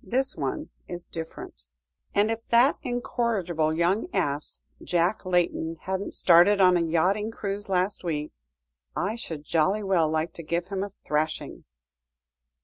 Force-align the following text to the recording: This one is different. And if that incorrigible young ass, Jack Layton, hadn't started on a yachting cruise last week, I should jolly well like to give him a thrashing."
This 0.00 0.36
one 0.36 0.68
is 0.86 1.08
different. 1.08 1.64
And 2.14 2.30
if 2.30 2.46
that 2.50 2.78
incorrigible 2.82 3.74
young 3.76 4.06
ass, 4.14 4.62
Jack 4.80 5.26
Layton, 5.26 5.74
hadn't 5.74 6.14
started 6.14 6.60
on 6.60 6.76
a 6.76 6.80
yachting 6.82 7.32
cruise 7.32 7.68
last 7.68 8.04
week, 8.04 8.30
I 8.94 9.16
should 9.16 9.42
jolly 9.44 9.82
well 9.82 10.08
like 10.08 10.32
to 10.34 10.44
give 10.44 10.68
him 10.68 10.84
a 10.84 10.92
thrashing." 11.04 11.64